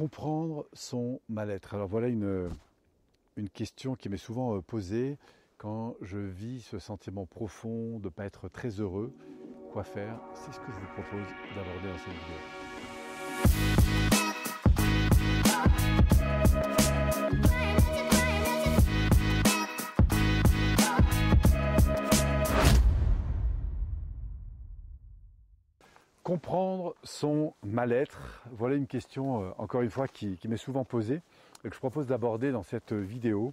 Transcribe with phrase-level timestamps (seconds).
[0.00, 1.74] comprendre son mal-être.
[1.74, 2.48] Alors voilà une,
[3.52, 5.18] question qui m'est souvent euh, posée
[5.58, 9.12] quand je vis ce sentiment profond de ne pas être très heureux.
[9.72, 10.18] Quoi faire?
[10.32, 12.14] C'est ce que je vous propose d'aborder dans cette
[13.52, 13.69] vidéo.
[27.02, 31.20] Son mal-être, voilà une question, euh, encore une fois, qui, m'est souvent posée
[31.64, 33.52] et que je propose d'aborder dans cette vidéo.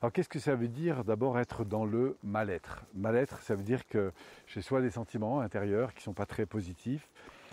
[0.00, 2.84] Alors qu'est-ce que ça veut dire d'abord être dans le mal-être?
[2.94, 4.12] Mal-être, ça veut dire que
[4.46, 7.08] j'ai soit des sentiments intérieurs qui sont pas très positifs,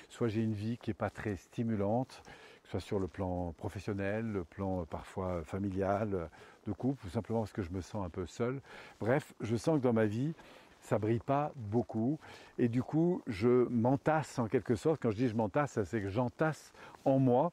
[0.10, 3.54] soit j'ai une vie qui est pas très stimulante, que ce soit sur le plan
[3.58, 6.30] professionnel, le plan parfois familial,
[6.66, 8.62] de couple, ou simplement parce que je me sens un peu seul.
[9.00, 10.34] Bref, je sens que dans ma vie,
[10.90, 12.18] ça brille pas beaucoup
[12.58, 15.00] et du coup je m'entasse en quelque sorte.
[15.00, 16.74] Quand je dis je m'entasse, c'est que j'entasse
[17.06, 17.52] en moi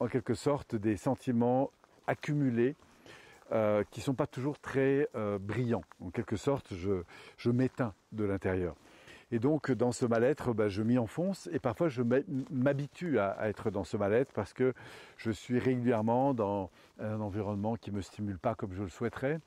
[0.00, 1.70] en quelque sorte des sentiments
[2.06, 2.74] accumulés
[3.52, 5.84] euh, qui sont pas toujours très euh, brillants.
[6.00, 7.02] En quelque sorte, je,
[7.36, 8.74] je m'éteins de l'intérieur.
[9.30, 12.02] Et donc dans ce mal-être, bah, je m'y enfonce et parfois je
[12.50, 14.72] m'habitue à, à, être dans ce mal-être parce que
[15.18, 19.38] je suis régulièrement dans un environnement qui me stimule pas comme je le souhaiterais,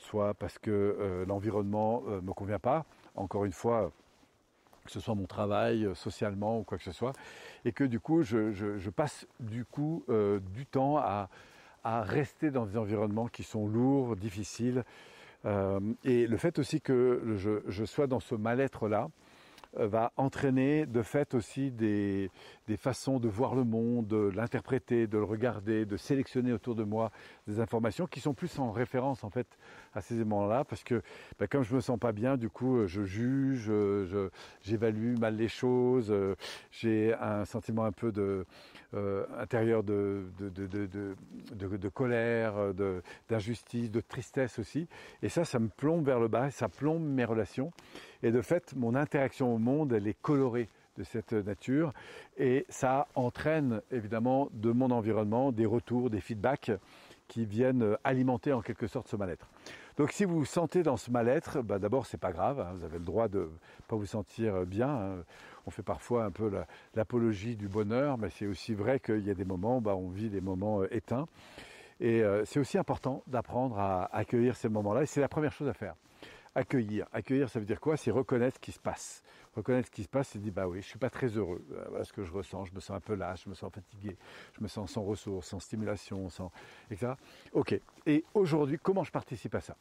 [0.00, 2.84] soit parce que euh, l'environnement euh, me convient pas.
[3.14, 3.92] Encore une fois,
[4.84, 7.12] que ce soit mon travail, euh, socialement ou quoi que ce soit,
[7.64, 10.04] et que du coup je, passe du coup
[10.54, 11.28] du temps à,
[11.84, 14.84] rester dans des environnements qui sont lourds, difficiles,
[16.04, 17.36] et le fait aussi que
[17.68, 19.08] je, sois dans ce mal-être là,
[19.74, 22.30] va entraîner de fait aussi des,
[22.66, 26.84] des façons de voir le monde, de l'interpréter, de le regarder, de sélectionner autour de
[26.84, 27.10] moi
[27.46, 29.46] des informations qui sont plus en référence en fait
[29.94, 31.02] à ces éléments-là, parce que
[31.38, 33.72] ben, comme je me sens pas bien, du coup je juge,
[34.62, 36.14] j'évalue mal les choses,
[36.70, 38.44] j'ai un sentiment un peu de
[38.94, 42.74] euh, intérieur de, de, de, de colère,
[43.28, 44.88] d'injustice, de, tristesse aussi,
[45.22, 47.70] et ça, ça me plombe vers le bas, ça plombe mes relations,
[48.22, 51.92] et de fait mon interaction monde, elle est colorée de cette nature
[52.36, 56.72] et ça entraîne évidemment de mon environnement des retours, des feedbacks
[57.28, 59.48] qui viennent alimenter en quelque sorte ce mal-être.
[59.96, 62.84] Donc si vous vous sentez dans ce mal-être, bah d'abord c'est pas grave, hein, vous
[62.84, 63.48] avez le droit de
[63.86, 64.88] pas vous sentir bien.
[64.88, 65.24] Hein.
[65.66, 66.50] On fait parfois un peu
[66.94, 70.30] l'apologie du bonheur, mais c'est aussi vrai qu'il y a des moments, bah, on vit
[70.30, 71.28] des moments euh, éteints.
[72.00, 75.68] Et euh, c'est aussi important d'apprendre à accueillir ces moments-là, et c'est la première chose
[75.68, 75.94] à faire
[76.54, 77.06] accueillir.
[77.12, 77.96] Accueillir, ça veut dire quoi?
[77.96, 79.22] C'est reconnaître ce qui se passe.
[79.54, 81.64] Reconnaître ce qui se passe, c'est dire, bah oui, je suis pas très heureux.
[81.88, 82.66] Voilà ce que je ressens.
[82.66, 84.16] Je me sens un peu lâche, je me sens fatigué,
[84.56, 86.52] je me sens sans ressources, sans stimulation, sans,
[86.90, 87.12] etc.
[87.52, 87.78] Ok.
[88.06, 89.76] Et aujourd'hui, comment je participe à ça?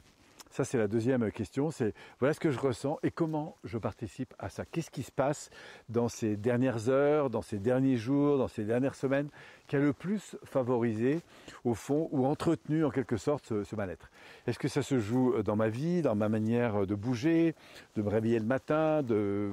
[0.50, 1.70] Ça, c'est la deuxième question.
[1.70, 4.66] C'est voilà ce que je ressens et comment je participe à ça.
[4.66, 5.52] Qu'est-ce qui se passe
[5.90, 9.30] dans ces dernières heures, dans ces derniers jours, dans ces dernières semaines
[9.68, 11.22] qui a le plus favorisé,
[11.64, 14.10] au fond, ou entretenu en quelque sorte ce, mal-être?
[14.48, 17.54] Est-ce que ça se joue dans ma vie, dans ma manière de bouger,
[17.96, 19.52] de me réveiller le matin, de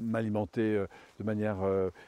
[0.00, 0.82] m'alimenter
[1.20, 1.58] de manière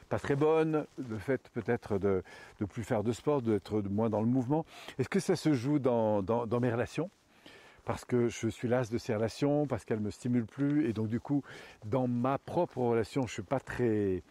[0.09, 2.23] pas très bonne, le fait peut-être de
[2.59, 4.65] ne plus faire de sport, d'être moins dans le mouvement?
[4.97, 6.23] Est-ce que ça se joue dans
[6.59, 7.11] mes relations?
[7.85, 11.07] Parce que je suis las de ces relations, parce qu'elles me stimulent plus, et donc
[11.07, 11.43] du coup,
[11.85, 14.23] dans ma propre relation, je suis pas très,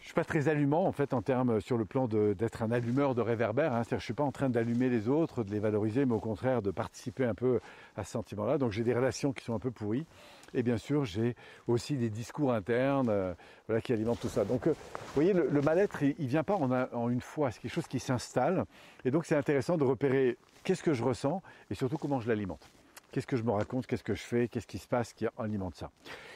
[0.00, 3.14] je suis pas très allumant en fait en termes sur le plan d'être un allumeur
[3.14, 3.74] de réverbère.
[3.74, 3.82] Hein.
[3.84, 6.62] C'est-à-dire, je suis pas en train d'allumer les autres, de les valoriser, mais au contraire
[6.62, 7.60] de participer un peu
[7.96, 8.56] à ce sentiment-là.
[8.56, 10.06] Donc j'ai des relations qui sont un peu pourries,
[10.54, 11.36] et bien sûr j'ai
[11.66, 13.34] aussi des discours internes, euh,
[13.82, 14.44] qui alimentent tout ça.
[14.44, 17.60] Donc, euh, vous voyez, le, mal-être, il, il vient pas en, en une fois, c'est
[17.60, 18.64] quelque chose qui s'installe,
[19.04, 22.68] et donc c'est intéressant de repérer qu'est-ce que je ressens et surtout comment je l'alimente.
[23.12, 25.76] Qu'est-ce que je me raconte, qu'est-ce que je fais, qu'est-ce qui se passe qui alimente
[25.76, 25.90] ça.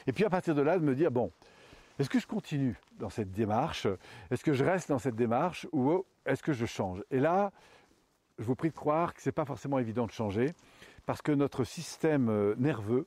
[0.07, 1.31] Et puis à partir de là, de me dire, bon,
[1.99, 3.87] est-ce que je continue dans cette démarche?
[4.31, 7.03] Est-ce que je reste dans cette démarche ou est-ce que je change?
[7.11, 7.51] Et là,
[8.39, 10.53] je vous prie de croire que ce n'est pas forcément évident de changer
[11.05, 13.05] parce que notre système nerveux,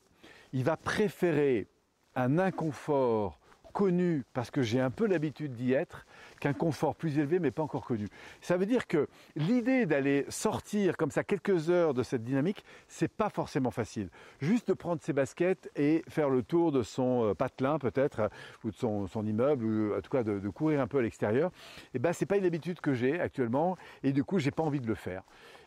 [0.53, 1.67] il va préférer
[2.15, 3.39] un inconfort
[3.75, 6.05] connu parce que j'ai un peu l'habitude d'y être
[6.39, 8.07] qu'un confort plus élevé mais pas encore connu.
[8.39, 13.09] Ça veut dire que l'idée d'aller sortir comme ça quelques heures de cette dynamique, c'est
[13.09, 14.09] pas forcément facile.
[14.39, 18.29] Juste de prendre ses baskets et faire le tour de son patelin peut-être
[18.63, 21.51] ou de son, immeuble ou en tout cas de, courir un peu à l'extérieur,
[21.93, 24.79] et ben c'est pas une habitude que j'ai actuellement et du coup j'ai pas envie
[24.79, 25.23] de le faire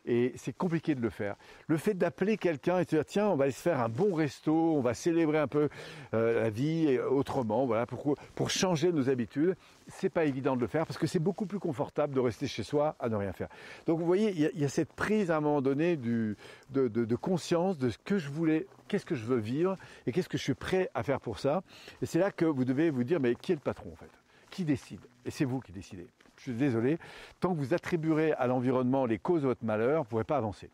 [0.08, 1.37] et c'est compliqué de le faire.
[1.69, 4.14] Le fait d'appeler quelqu'un et de dire tiens on va aller se faire un bon
[4.14, 5.69] resto, on va célébrer un peu
[6.14, 9.55] euh, la vie autrement, voilà pour, pour changer nos habitudes,
[9.87, 12.62] c'est pas évident de le faire parce que c'est beaucoup plus confortable de rester chez
[12.62, 13.49] soi à ne rien faire.
[13.87, 16.37] Donc vous voyez il y a, cette prise à un moment donné de,
[16.70, 19.76] de, de conscience de ce que je voulais, qu'est-ce que je veux vivre
[20.06, 21.62] et qu'est-ce que je suis prêt à faire pour ça.
[22.00, 24.11] Et c'est là que vous devez vous dire mais qui est le patron en fait?
[24.50, 25.00] Qui décide?
[25.26, 26.06] Et c'est vous qui décidez.
[26.38, 26.99] Je suis désolé,
[27.40, 30.37] tant que vous attribuerez à l'environnement les causes de votre malheur, vous ne pourrez pas
[30.37, 30.70] avancer.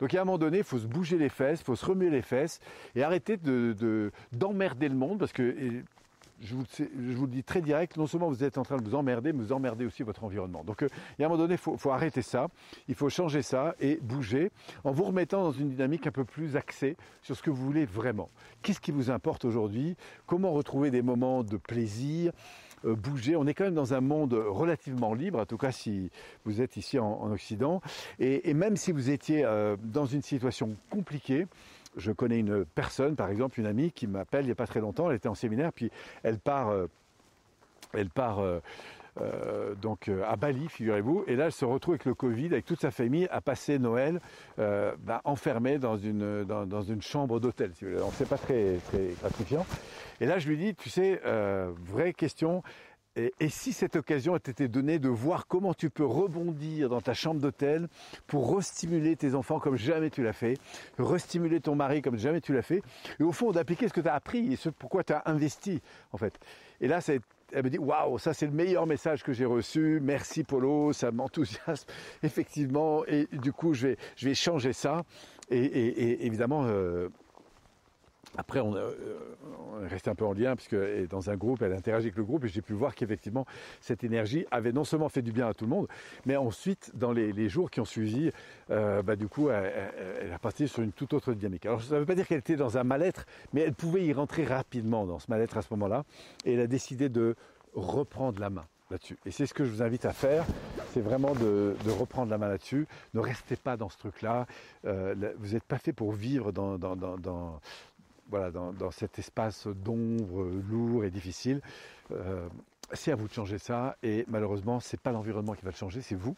[0.00, 2.10] Donc à un moment donné, il faut se bouger les fesses, il faut se remuer
[2.10, 2.60] les fesses
[2.94, 3.36] et arrêter
[4.32, 5.82] d'emmerder le monde parce que
[6.40, 9.32] je vous, le dis très direct, non seulement vous êtes en train de vous emmerder,
[9.32, 10.62] mais vous emmerdez aussi votre environnement.
[10.62, 10.88] Donc, euh,
[11.18, 12.48] il un moment donné, il faut, arrêter ça,
[12.86, 14.50] il faut changer ça et bouger
[14.84, 17.86] en vous remettant dans une dynamique un peu plus axée sur ce que vous voulez
[17.86, 18.28] vraiment.
[18.62, 19.96] Qu'est-ce qui vous importe aujourd'hui?
[20.26, 22.32] Comment retrouver des moments de plaisir?
[22.84, 23.36] Bouger.
[23.36, 26.10] On est quand même dans un monde relativement libre, en tout cas si
[26.44, 27.80] vous êtes ici en, Occident.
[28.18, 31.46] Et, même si vous étiez euh, dans une situation compliquée,
[31.96, 34.80] je connais une personne, par exemple, une amie qui m'appelle il n'y a pas très
[34.80, 35.90] longtemps, elle était en séminaire, puis
[36.22, 36.86] elle part, euh,
[37.92, 38.60] elle part euh,
[39.20, 42.80] euh, donc à Bali, figurez-vous, et là elle se retrouve avec le Covid, avec toute
[42.80, 44.20] sa famille, à passer Noël
[44.56, 47.84] bah, enfermée dans une, dans, une chambre d'hôtel, si.
[47.84, 49.66] Donc c'est pas très, très gratifiant.
[50.20, 51.20] Et là je lui dis, tu sais,
[51.86, 52.62] vraie question,
[53.40, 57.40] et, si cette occasion été donnée de voir comment tu peux rebondir dans ta chambre
[57.40, 57.88] d'hôtel
[58.26, 60.56] pour restimuler tes enfants comme jamais tu l'as fait,
[60.98, 62.82] restimuler ton mari comme jamais tu l'as fait,
[63.18, 65.80] et au fond d'appliquer ce que tu as appris et ce pourquoi tu as investi
[66.12, 66.38] en fait.
[66.80, 67.00] Et là,
[67.52, 70.00] elle me dit waouh, ça c'est le meilleur message que j'ai reçu.
[70.02, 71.88] Merci Polo, ça m'enthousiasme
[72.22, 73.04] effectivement.
[73.06, 75.02] Et du coup, je vais, je vais changer ça.
[75.50, 77.08] Et, évidemment, euh,
[78.38, 78.92] après, on, euh,
[79.72, 80.76] on, est resté un peu en lien, puisque
[81.10, 83.44] dans un groupe, elle interagit avec le groupe, et j'ai pu voir qu'effectivement,
[83.80, 85.88] cette énergie avait non seulement fait du bien à tout le monde,
[86.24, 88.30] mais ensuite, dans les, jours qui ont suivi,
[88.70, 91.66] euh, bah, du coup, elle, a parti sur une toute autre dynamique.
[91.66, 94.12] Alors, ça ne veut pas dire qu'elle était dans un mal-être, mais elle pouvait y
[94.12, 96.04] rentrer rapidement dans ce mal-être à ce moment-là,
[96.44, 97.34] et elle a décidé de
[97.74, 99.18] reprendre la main là-dessus.
[99.26, 100.44] Et c'est ce que je vous invite à faire,
[100.92, 102.86] c'est vraiment de, reprendre la main là-dessus.
[103.14, 104.46] Ne restez pas dans ce truc-là.
[104.84, 106.78] Euh, vous n'êtes pas fait pour vivre dans,
[108.28, 111.60] voilà, dans, cet espace d'ombre lourd et difficile.
[112.10, 112.48] Euh,
[112.92, 116.00] c'est à vous de changer ça et malheureusement c'est pas l'environnement qui va le changer,
[116.00, 116.36] c'est vous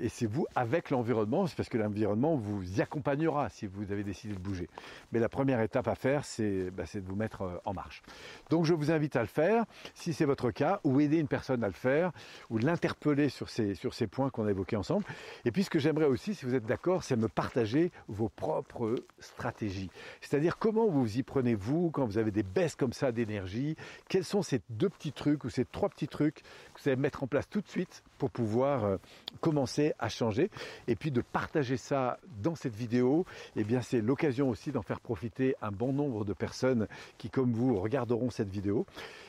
[0.00, 4.04] et c'est vous avec l'environnement, c'est parce que l'environnement vous y accompagnera si vous avez
[4.04, 4.68] décidé de bouger.
[5.12, 8.02] Mais la première étape à faire c'est bah, de vous mettre euh, en marche.
[8.50, 9.64] Donc je vous invite à le faire
[9.94, 12.12] si c'est votre cas ou aider une personne à le faire
[12.50, 15.04] ou l'interpeller sur ces, sur ces points qu'on a évoqués ensemble.
[15.44, 18.94] Et puis ce que j'aimerais aussi si vous êtes d'accord c'est me partager vos propres
[19.18, 19.90] stratégies.
[20.20, 23.76] C'est-à-dire comment vous y prenez vous quand vous avez des baisses comme ça d'énergie,
[24.08, 26.42] quels sont ces deux petits trucs ou ces trois petits trucs
[26.74, 28.96] que vous allez mettre en place tout de suite pour pouvoir euh,
[29.40, 30.50] commencer à changer.
[30.88, 33.24] Et puis de partager ça dans cette vidéo,
[33.56, 36.86] eh bien c'est l'occasion aussi d'en faire profiter un bon nombre de personnes
[37.18, 38.86] qui, comme vous, regarderont cette vidéo.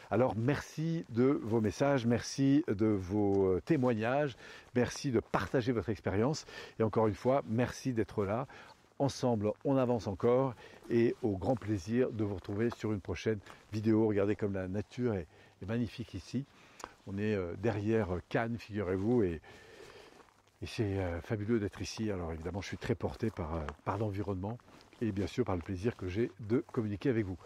[0.10, 4.36] Alors merci de vos messages, merci de vos euh, témoignages,
[4.76, 6.46] merci de partager votre expérience.
[6.80, 8.46] Et encore une fois, merci d'être là.
[9.00, 10.54] Ensemble, on avance encore
[10.90, 13.40] et au grand plaisir de vous retrouver sur une prochaine
[13.72, 14.06] vidéo.
[14.06, 15.28] Regardez comme la nature est,
[15.66, 16.46] magnifique ici.
[17.08, 19.42] On est euh, derrière Cannes, figurez-vous, et,
[20.66, 22.12] c'est euh, fabuleux d'être ici.
[22.12, 24.58] Alors évidemment, je suis très porté euh, par l'environnement
[25.02, 27.38] et bien sûr par le plaisir que j'ai de communiquer avec vous.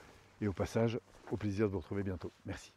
[0.42, 1.00] Et au passage,
[1.32, 2.32] au plaisir de vous retrouver bientôt.
[2.46, 2.74] Merci.